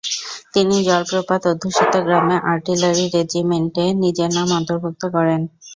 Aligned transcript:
তিনি 0.53 0.75
জলপ্রপাত 0.87 1.41
অধ্যুষিত 1.51 1.93
গ্রামে 2.05 2.35
আর্টিলারি 2.51 3.05
রেজিমেন্টে 3.15 3.85
নিজের 4.03 4.29
নাম 4.37 4.49
অন্তর্ভুক্ত 4.59 5.03
করেন। 5.15 5.41